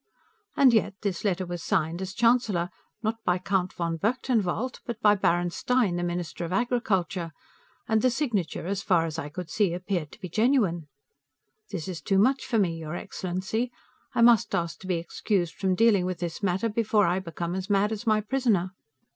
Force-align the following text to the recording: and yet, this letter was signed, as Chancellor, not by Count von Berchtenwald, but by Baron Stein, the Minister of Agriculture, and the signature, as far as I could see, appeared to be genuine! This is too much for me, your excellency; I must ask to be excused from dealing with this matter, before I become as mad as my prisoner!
and 0.57 0.73
yet, 0.73 0.95
this 1.01 1.23
letter 1.23 1.45
was 1.45 1.61
signed, 1.61 2.01
as 2.01 2.15
Chancellor, 2.15 2.71
not 3.03 3.17
by 3.23 3.37
Count 3.37 3.71
von 3.71 3.97
Berchtenwald, 3.97 4.79
but 4.83 4.99
by 4.99 5.13
Baron 5.13 5.51
Stein, 5.51 5.95
the 5.95 6.01
Minister 6.01 6.43
of 6.43 6.51
Agriculture, 6.51 7.31
and 7.87 8.01
the 8.01 8.09
signature, 8.09 8.65
as 8.65 8.81
far 8.81 9.05
as 9.05 9.19
I 9.19 9.29
could 9.29 9.51
see, 9.51 9.75
appeared 9.75 10.11
to 10.11 10.19
be 10.19 10.27
genuine! 10.27 10.87
This 11.69 11.87
is 11.87 12.01
too 12.01 12.17
much 12.17 12.47
for 12.47 12.57
me, 12.57 12.75
your 12.79 12.95
excellency; 12.95 13.71
I 14.15 14.23
must 14.23 14.55
ask 14.55 14.79
to 14.79 14.87
be 14.87 14.95
excused 14.97 15.53
from 15.53 15.75
dealing 15.75 16.07
with 16.07 16.17
this 16.17 16.41
matter, 16.41 16.67
before 16.67 17.05
I 17.05 17.19
become 17.19 17.53
as 17.53 17.69
mad 17.69 17.91
as 17.91 18.07
my 18.07 18.21
prisoner! 18.21 18.71